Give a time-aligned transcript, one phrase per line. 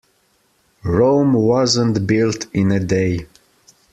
[0.83, 3.27] Rome wasn't built in a day.